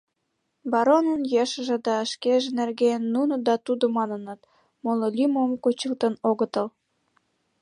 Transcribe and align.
Баронын 0.71 1.21
ешыже 1.43 1.77
да 1.87 1.95
шкеже 2.11 2.49
нерген 2.59 3.01
«нуно» 3.13 3.35
да 3.47 3.53
«тудо» 3.65 3.85
маныныт, 3.97 4.39
моло 4.83 5.07
лӱмым 5.17 5.51
кучылтын 5.63 6.13
огытыл. 6.29 6.67